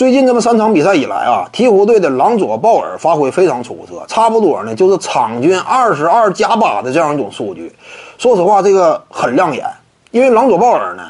[0.00, 7.70] 最近这么三场比赛以来啊，鹈鹕队的朗佐鲍尔发挥非常出色，差不多呢就是场均二十二加八的这样一种数据。
[8.16, 9.62] 说实话，这个很亮眼，
[10.10, 11.02] 因为朗佐鲍尔呢，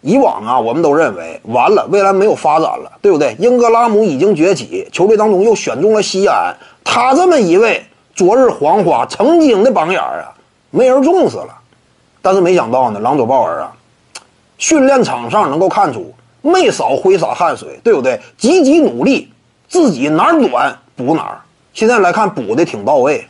[0.00, 3.36] 以往啊我们都认为完了，未来没有发展了，对不对？
[3.38, 10.34] 英格拉姆已经崛起，球队当中又选中了西安，他这么一位昨日黄花曾经的榜眼啊，
[10.72, 11.56] 没人重视了。
[12.20, 13.72] 但是没想到呢，朗佐鲍尔啊，
[14.58, 16.12] 训练场上能够看出。
[16.42, 18.20] 没少挥洒汗水，对不对？
[18.36, 19.30] 积极努力，
[19.68, 21.40] 自己哪儿短补哪儿。
[21.74, 23.26] 现在来看补的挺到位，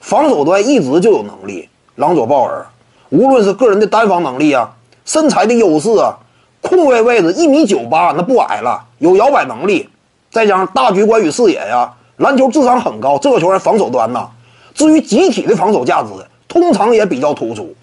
[0.00, 1.68] 防守端一直就有能力。
[1.96, 2.66] 朗佐鲍尔，
[3.10, 4.70] 无论是个人的单防能力啊，
[5.04, 6.16] 身材的优势啊，
[6.60, 9.88] 控卫位置一米九八那不矮了，有摇摆能力，
[10.30, 13.18] 再加上大局观与视野呀，篮球智商很高。
[13.18, 14.28] 这个球员防守端呢，
[14.74, 16.08] 至于集体的防守价值，
[16.46, 17.74] 通常也比较突出。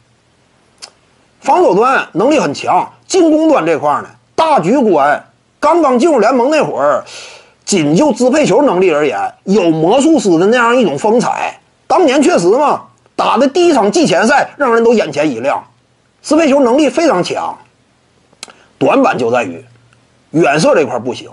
[1.42, 4.10] 防守端能力很强，进攻端这块呢？
[4.36, 5.26] 大局观，
[5.60, 7.04] 刚刚进入联盟那会儿，
[7.64, 11.60] 仅就支配球能力而言，有魔术师的那样一种风采。
[11.88, 12.82] 当年确实嘛，
[13.16, 15.64] 打的第一场季前赛，让人都眼前一亮。
[16.22, 17.58] 支配球能力非常强，
[18.78, 19.64] 短板就在于
[20.32, 21.30] 远射这块不行。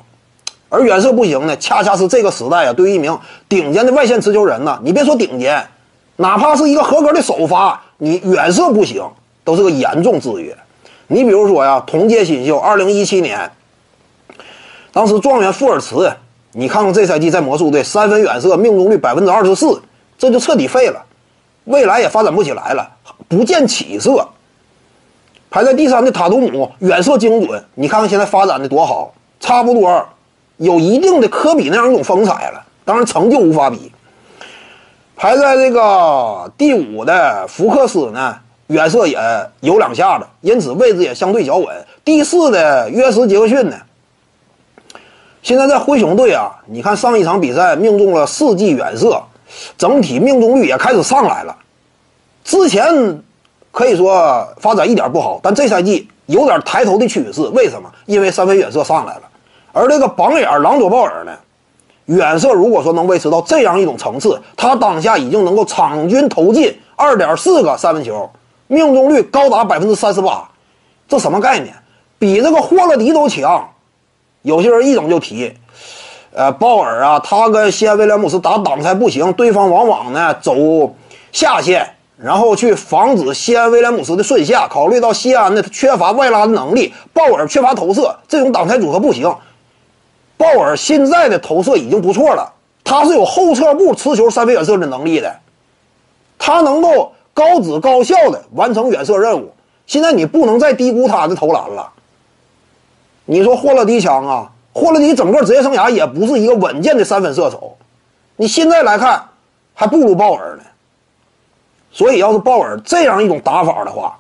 [0.69, 5.67] 而远射不行呢，恰恰是这个时代啊，对于一名顶尖的外线持球人呢，你别说顶尖，
[6.17, 9.03] 哪怕是一个合格的首发，你远射不行，
[9.45, 10.57] 都是个严重制约。
[11.07, 13.51] 你比如说呀，同届新秀，二零一七年，
[14.93, 16.11] 当时状元富尔茨，
[16.53, 19.83] 你看看这赛季在魔术队三分远射命中率百分之二十四，
[20.17, 21.05] 这就彻底废了，
[21.65, 22.89] 未来也发展不起来了，
[23.29, 24.27] 不见起色。
[25.51, 30.07] 排在第三的塔图姆远射精准，你看看现在发展的多好，差不多
[30.57, 33.93] 有一定的科比那样一种风采了，当然成就无法比。
[35.15, 38.37] 排在这个第五的福克斯呢？
[38.73, 39.19] 远射也
[39.61, 41.69] 有两下子，因此位置也相对较稳。
[42.03, 43.77] 第四的约什杰克逊呢，
[45.43, 49.23] 现在在灰熊队啊，你看上一场比赛命中了四记远射，
[49.77, 51.55] 整体命中率也开始上来了。
[52.45, 53.23] 之前
[53.71, 57.43] 可以说发展一点不好，但这赛季有点抬头的趋势。
[57.49, 57.93] 为什么？
[58.07, 59.23] 因为三分远射上来了。
[59.73, 61.33] 而这个榜眼朗佐鲍尔呢，
[62.07, 68.31] 远射如果说能维持到这样一种层次，他当下已经能够场均投进二点四个三分球。
[68.73, 70.49] 命中率高达百分之三十八，
[71.07, 71.75] 这什么概念？
[72.19, 73.69] 比这个霍勒迪都强。
[74.41, 75.55] 有些人一整就提，
[76.33, 80.95] 呃，鲍尔啊，他跟西安威廉姆斯打挡拆不行，对方往往呢走
[81.33, 84.67] 下线，然后去防止西安威廉姆斯的顺下。
[84.67, 89.33] 考虑到西安的缺乏外拉的能力，鲍尔缺乏投射，这种挡拆组合不行。
[90.39, 92.51] 鲍尔现在的投射已经不错了，
[92.83, 95.37] 他是有后撤步持球三分远射的能力的，
[96.39, 97.13] 他能够。
[97.35, 99.53] 高质高效的完成远射任务，
[99.87, 101.93] 现在你不能再低估他的投篮了。
[103.25, 104.51] 你说霍勒迪强啊？
[104.75, 107.77] 霍勒迪整个职业生涯也不是一个稳健的三分射手，
[108.37, 109.29] 你现在来看
[109.75, 110.63] 还不如鲍尔呢。
[111.91, 114.19] 所以要是鲍尔这样一种打法的话，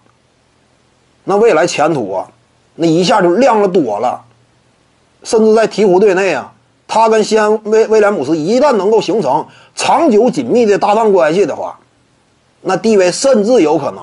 [1.24, 2.28] 那未来前途啊，
[2.74, 4.22] 那一下就亮了多了。
[5.22, 6.52] 甚至在鹈鹕队内啊，
[6.86, 11.78] 他跟西安威威廉姆斯一旦能够形成长久紧密的搭档关系的话。
[12.62, 14.02] 那地位甚至有可能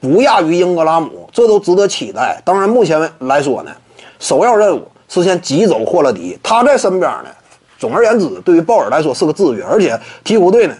[0.00, 2.40] 不亚于英格拉姆，这都值得期待。
[2.44, 3.70] 当然，目前来说呢，
[4.18, 7.30] 首要任务是先挤走霍勒迪，他在身边呢。
[7.78, 10.74] 总而言之，对于鲍尔来说是个制约，而且鹈鹕队呢，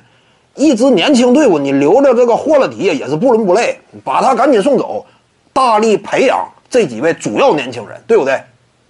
[0.54, 5.04] 一支年轻队伍，你留着这个霍勒迪也是不伦不类，把他赶紧送走，
[5.52, 8.40] 大力培养这几位主要年轻人，对不对？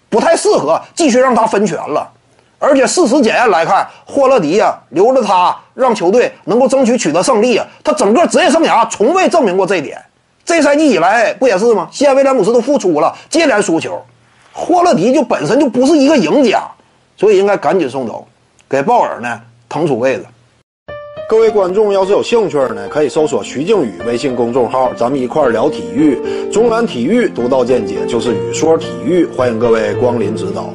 [0.09, 2.09] 不太适合继续让他分权了。
[2.58, 7.66] 而且事实检验来看，霍勒迪呀，留着他让球队能够争取取得胜利啊！
[7.84, 10.02] 他整个职业生涯从未证明过这一点。
[10.44, 11.88] 这赛季以来不也是吗？
[11.90, 14.00] 西安威廉姆斯都复出了，接连输球，
[14.52, 16.62] 霍勒迪就本身就不是一个赢家，
[17.16, 18.26] 所以应该赶紧送走，
[18.68, 20.24] 给鲍尔呢腾出位子。
[21.28, 26.16] 各位观众要是有兴趣呢，可以搜索徐静宇微信公众号，咱们一块聊体育。
[26.52, 30.70] 中南体育独到见解就是语说体育，欢迎各位光临指导。